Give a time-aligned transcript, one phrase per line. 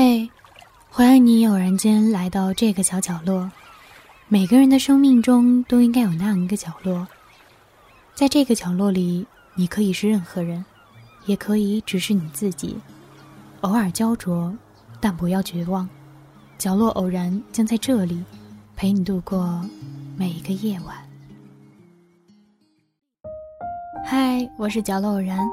[0.00, 0.30] 嘿，
[0.88, 3.50] 欢迎你偶然间来到这个小角落。
[4.28, 7.04] 每个人的生命中都应该有那样一个角落，
[8.14, 9.26] 在这个角落里，
[9.56, 10.64] 你可以是任何人，
[11.26, 12.78] 也可以只是你自己。
[13.62, 14.56] 偶尔焦灼，
[15.00, 15.88] 但不要绝望。
[16.58, 18.22] 角落偶然将在这里
[18.76, 19.60] 陪你度过
[20.16, 20.96] 每一个夜晚。
[24.04, 25.44] 嗨，我是角落偶然，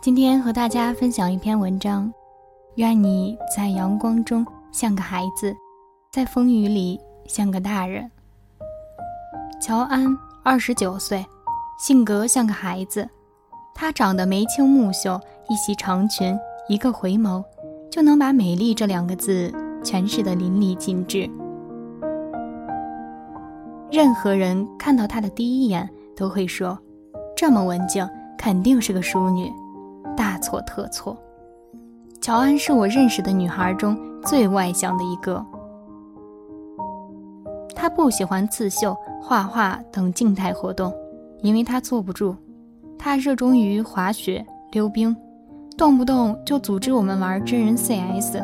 [0.00, 2.14] 今天和大家分享一篇文章。
[2.76, 5.54] 愿你在阳光中像个孩子，
[6.10, 8.10] 在风雨里像个大人。
[9.60, 10.06] 乔安
[10.42, 11.24] 二十九岁，
[11.78, 13.06] 性格像个孩子。
[13.74, 17.44] 她长得眉清目秀，一袭长裙，一个回眸，
[17.90, 19.52] 就能把“美丽”这两个字
[19.84, 21.28] 诠释得淋漓尽致。
[23.90, 26.78] 任何人看到她的第一眼，都会说
[27.36, 28.08] ：“这么文静，
[28.38, 29.52] 肯定是个淑女。”
[30.16, 31.14] 大错特错。
[32.22, 35.44] 乔安是我认识的女孩中最外向的一个。
[37.74, 40.94] 她不喜欢刺绣、画画等静态活动，
[41.42, 42.36] 因为她坐不住。
[42.96, 45.16] 她热衷于滑雪、溜冰，
[45.76, 48.36] 动不动就组织我们玩真人 CS。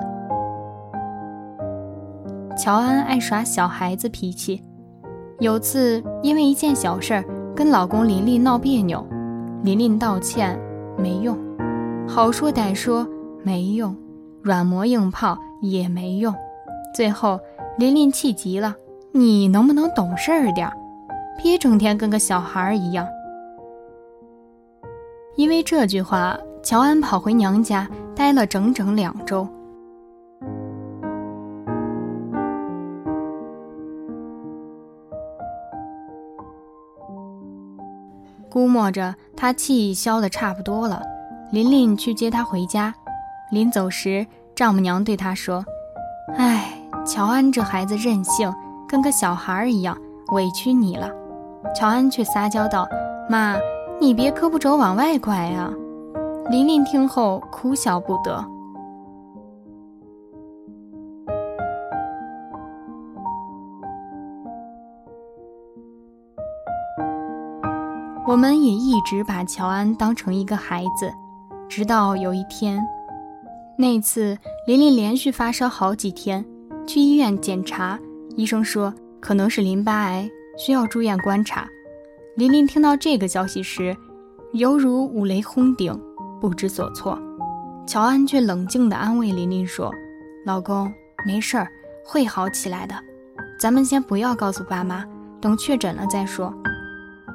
[2.56, 4.60] 乔安爱耍小孩子脾气，
[5.38, 7.24] 有次因为一件小事儿
[7.54, 9.06] 跟老公琳琳闹别扭，
[9.62, 10.58] 琳琳道歉
[10.96, 11.38] 没用，
[12.08, 13.06] 好说歹说。
[13.42, 13.96] 没用，
[14.42, 16.34] 软磨硬泡也没用，
[16.94, 17.38] 最后
[17.78, 18.74] 琳琳气急了
[19.12, 20.76] ：“你能不能懂事儿点儿，
[21.40, 23.06] 别整天跟个小孩一样？”
[25.36, 29.46] 因为这句话，乔安跑回娘家待了整整两周。
[38.50, 41.00] 估摸着他气消的差不多了，
[41.52, 42.92] 琳琳去接他回家。
[43.50, 45.64] 临走时，丈母娘对他说
[46.36, 46.72] ：“哎，
[47.06, 48.52] 乔安这孩子任性，
[48.86, 49.96] 跟个小孩一样，
[50.32, 51.10] 委屈你了。”
[51.74, 52.86] 乔安却撒娇道
[53.28, 53.56] ：“妈，
[54.00, 55.72] 你别胳膊肘往外拐啊！”
[56.50, 58.44] 琳琳听后哭笑不得。
[68.26, 71.10] 我们也一直把乔安当成一个孩子，
[71.66, 72.78] 直到有一天。
[73.80, 76.44] 那次，琳琳连续发烧好几天，
[76.84, 77.96] 去医院检查，
[78.36, 80.28] 医生说可能是淋巴癌，
[80.58, 81.64] 需要住院观察。
[82.34, 83.96] 琳琳听到这个消息时，
[84.52, 85.96] 犹如五雷轰顶，
[86.40, 87.16] 不知所措。
[87.86, 89.94] 乔安却冷静地安慰琳琳说
[90.44, 90.92] ：“老公，
[91.24, 91.68] 没事儿，
[92.04, 92.96] 会好起来的。
[93.60, 95.06] 咱们先不要告诉爸妈，
[95.40, 96.52] 等确诊了再说。”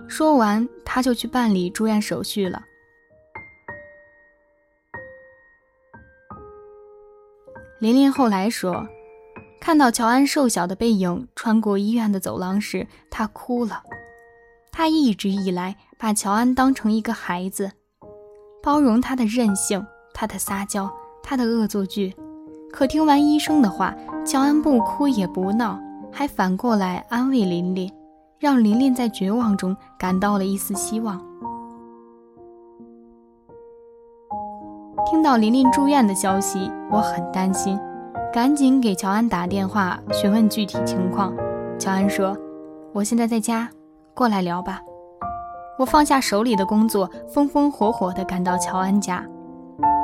[0.10, 2.62] 说完，他就去办理住院手续了。
[7.84, 8.88] 琳琳后来说，
[9.60, 13.84] 看到乔安瘦小的背影穿过医院的走廊时，她哭了。
[14.72, 17.74] 她一直以来把乔安当成一个孩子，
[18.64, 20.90] 包容他的任性、他的撒娇、
[21.22, 22.16] 他的恶作剧。
[22.72, 23.94] 可听完医生的话，
[24.26, 25.78] 乔安不哭也不闹，
[26.10, 27.92] 还反过来安慰琳琳，
[28.40, 31.22] 让琳琳在绝望中感到了一丝希望。
[35.06, 37.80] 听到琳琳住院的消息，我很担心，
[38.32, 41.34] 赶紧给乔安打电话询问具体情况。
[41.78, 42.36] 乔安说
[42.94, 43.70] ：“我现在在家，
[44.14, 44.80] 过来聊吧。”
[45.78, 49.24] 我放下手里的工作，风风火火地赶到乔安家。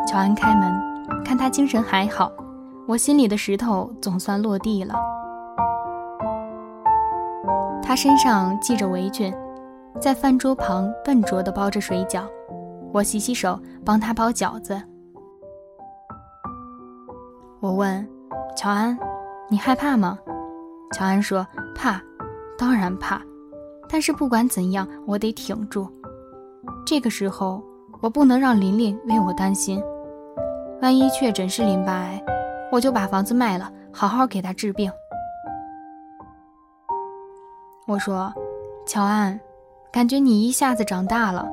[0.05, 0.73] 乔安开门，
[1.23, 2.31] 看他精神还好，
[2.87, 4.93] 我心里的石头总算落地了。
[7.81, 9.33] 他身上系着围裙，
[9.99, 12.23] 在饭桌旁笨拙地包着水饺。
[12.91, 14.81] 我洗洗手，帮他包饺子。
[17.59, 18.07] 我问
[18.55, 18.97] 乔安
[19.49, 20.17] ：“你害怕吗？”
[20.93, 21.45] 乔安说
[21.75, 22.01] ：“怕，
[22.57, 23.21] 当然怕。
[23.87, 25.87] 但是不管怎样，我得挺住。
[26.85, 27.61] 这个时候，
[28.01, 29.83] 我不能让琳琳为我担心。
[30.81, 32.23] 万一确诊是淋巴癌，
[32.71, 34.91] 我就把房子卖了，好好给她治病。”
[37.85, 38.33] 我说
[38.85, 39.39] ：“乔安，
[39.91, 41.47] 感觉你一下子长大了。”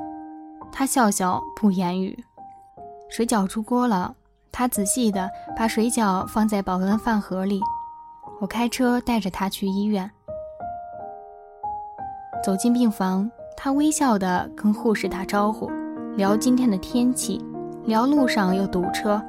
[0.71, 2.23] 他笑笑，不言语。
[3.09, 4.15] 水饺出锅了。
[4.49, 7.61] 他仔细地把水饺放在保温饭盒里。
[8.39, 10.09] 我开车带着他去医院。
[12.43, 15.69] 走进病房，他微笑地跟护士打招呼，
[16.15, 17.43] 聊今天的天气，
[17.85, 19.21] 聊路上又堵车，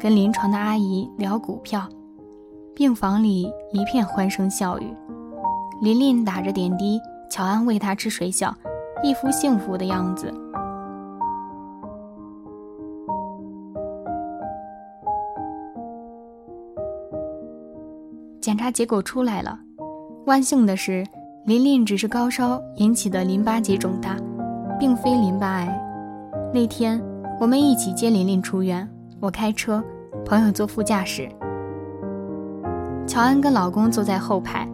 [0.00, 1.86] 跟临床的阿姨聊股票。
[2.74, 4.96] 病房里一片欢声笑语。
[5.82, 6.98] 琳琳打着点滴，
[7.30, 8.54] 乔安喂她吃水饺，
[9.02, 10.32] 一副幸福的样子。
[18.52, 19.58] 检查结果出来了，
[20.26, 21.02] 万幸的是，
[21.46, 24.14] 琳琳只是高烧引起的淋巴结肿大，
[24.78, 25.74] 并非淋巴癌。
[26.52, 27.02] 那天
[27.40, 28.86] 我们一起接琳琳出院，
[29.20, 29.82] 我开车，
[30.26, 31.26] 朋友坐副驾驶，
[33.06, 34.68] 乔安跟老公坐在后排。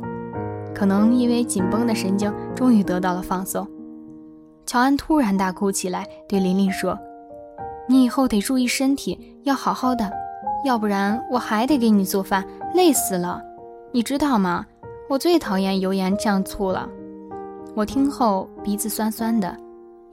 [0.75, 3.65] 可能因为紧绷的神经终于得到了放松，
[4.67, 6.99] 乔安突然大哭起来，对琳琳说
[7.89, 10.11] ：“你以后得注意身体，要好好的，
[10.65, 12.45] 要不然我还得给你做饭，
[12.75, 13.45] 累死了。
[13.91, 14.65] 你知道吗？
[15.09, 16.89] 我最讨厌油盐酱醋了。”
[17.75, 19.57] 我听后鼻子酸酸的，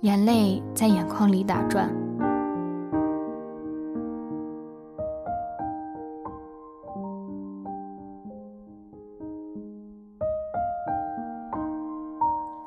[0.01, 1.89] 眼泪在眼眶里打转。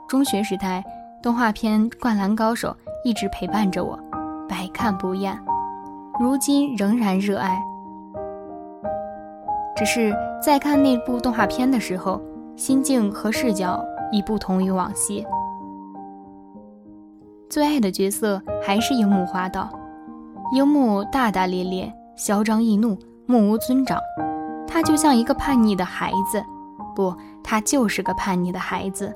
[0.09, 0.83] 中学时代，
[1.23, 2.69] 动画片《灌篮高手》
[3.05, 3.99] 一直陪伴着我，
[4.49, 5.39] 百看不厌，
[6.19, 7.63] 如今仍然热爱。
[9.79, 12.21] 只是在看那部动画片的时候，
[12.57, 13.81] 心境和视角
[14.11, 15.25] 已不同于往昔。
[17.49, 19.71] 最爱的角色还是樱木花道，
[20.53, 24.01] 樱木大大咧咧、嚣张易怒、目无尊长，
[24.67, 26.43] 他就像一个叛逆的孩子，
[26.97, 27.15] 不，
[27.45, 29.15] 他就是个叛逆的孩子。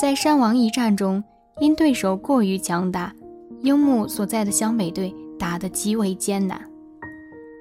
[0.00, 1.22] 在山王一战中，
[1.60, 3.12] 因对手过于强大，
[3.60, 6.60] 樱木所在的湘北队打得极为艰难，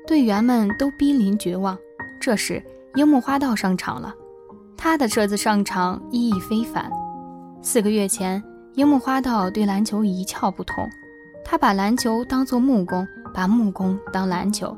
[0.07, 1.77] 队员们都濒临绝望。
[2.19, 2.63] 这时，
[2.95, 4.13] 樱木花道上场了，
[4.77, 6.91] 他的这次上场意义非凡。
[7.61, 8.43] 四个月前，
[8.75, 10.87] 樱木花道对篮球一窍不通，
[11.43, 14.75] 他把篮球当作木工，把木工当篮球。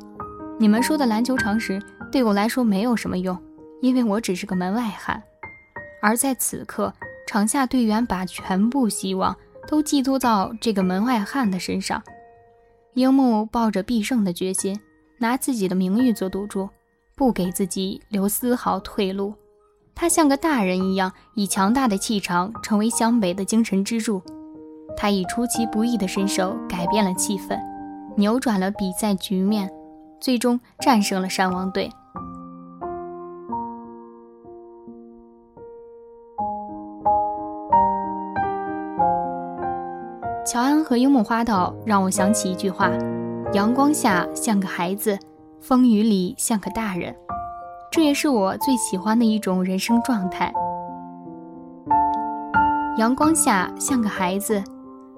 [0.59, 3.37] 你们说的篮球常识对我来说没有什么用，
[3.81, 5.21] 因为我只是个门外汉。
[6.01, 6.93] 而在此刻。
[7.27, 9.33] 场下队员把全部希望
[9.65, 12.03] 都寄托到这个门外汉的身上，
[12.95, 14.77] 樱木抱着必胜的决心，
[15.17, 16.67] 拿自己的名誉做赌注，
[17.15, 19.33] 不给自己留丝毫退路。
[19.93, 24.21] 他像个大人一样，以强大的气场成为湘北的精神支柱。
[24.97, 27.59] 他以出其不意的身手改变了气氛，
[28.17, 29.71] 扭转了比赛局面，
[30.19, 31.89] 最终战胜了山王队。
[40.43, 42.89] 乔安和樱木花道让我想起一句话：
[43.53, 45.17] 阳光下像个孩子，
[45.61, 47.15] 风雨里像个大人。
[47.91, 50.51] 这也是我最喜欢的一种人生状态。
[52.97, 54.61] 阳光下像个孩子，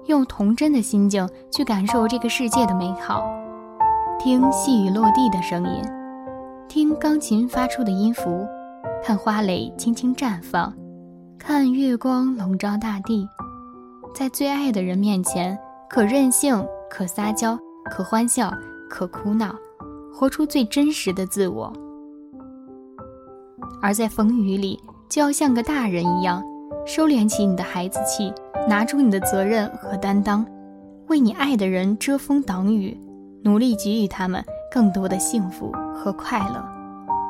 [0.06, 3.24] 用童真的心境去感受这个世界的美好，
[4.18, 5.82] 听细雨落地的声音，
[6.68, 8.46] 听钢琴发出的音符，
[9.02, 10.72] 看花蕾轻轻绽放，
[11.38, 13.26] 看月光笼罩大地。
[14.14, 15.58] 在最爱的人面前，
[15.88, 17.58] 可任性，可撒娇，
[17.90, 18.52] 可欢笑，
[18.88, 19.54] 可哭闹，
[20.14, 21.72] 活出最真实的自我。
[23.82, 26.42] 而在风雨里，就要像个大人一样，
[26.86, 28.32] 收敛起你的孩子气，
[28.68, 30.46] 拿出你的责任和担当，
[31.08, 32.96] 为你爱的人遮风挡雨，
[33.42, 36.64] 努力给予他们更多的幸福和快乐。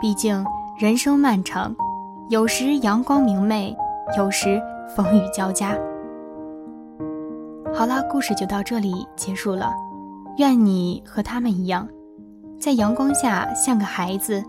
[0.01, 0.45] 毕竟
[0.79, 1.75] 人生漫长，
[2.29, 3.75] 有时阳光明媚，
[4.19, 4.63] 有时
[4.95, 5.71] 风雨交加。
[7.75, 9.73] 好了，故事就到这里结束了。
[10.37, 11.89] 愿你和他们一样，
[12.65, 14.43] 在阳光下像个孩子，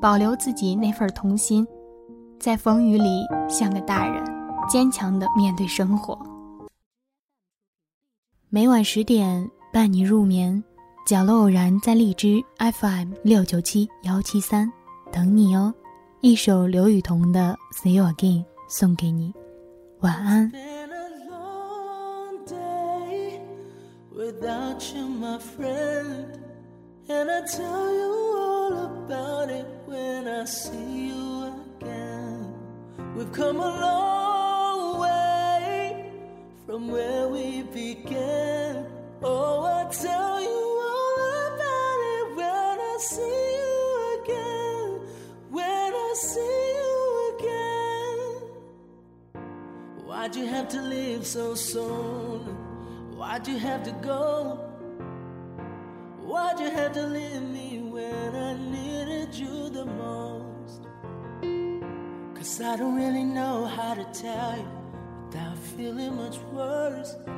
[0.00, 1.64] 保留自己那份童心；
[2.40, 4.20] 在风雨里像个大人，
[4.68, 6.18] 坚强的面对生活。
[8.48, 10.60] 每晚十点伴你入眠，
[11.06, 14.68] 角落偶然在荔枝 FM 六九七幺七三
[15.12, 15.72] 等你哦。
[16.22, 19.32] 一首刘雨桐的《See You Again》送给你，
[20.00, 20.50] 晚安。
[24.12, 26.35] without you, my friend.
[27.08, 32.52] And I tell you all about it when I see you again.
[33.14, 36.10] We've come a long way
[36.66, 38.86] from where we began.
[39.22, 40.48] Oh, I tell you
[40.90, 41.18] all
[41.54, 45.00] about it when I see you again.
[45.50, 48.18] When I see you again.
[50.06, 52.40] Why'd you have to leave so soon?
[53.16, 54.58] Why'd you have to go?
[56.36, 60.82] Why'd you have to leave me when I needed you the most?
[62.34, 64.68] Cause I don't really know how to tell you
[65.24, 67.16] without feeling much worse.
[67.26, 67.30] I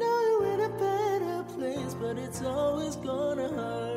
[0.00, 3.93] know you're in a better place, but it's always gonna hurt.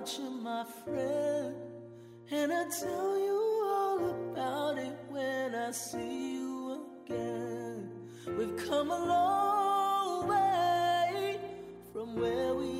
[0.00, 1.54] without you, my friend.
[2.30, 7.90] And I tell you all about it when I see you again.
[8.38, 11.40] We've come a long way
[11.92, 12.79] from where we